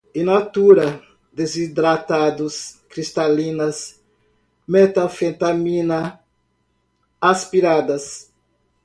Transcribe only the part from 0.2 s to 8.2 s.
natura, desidratados, cristalinas, metanfetamina, aspiradas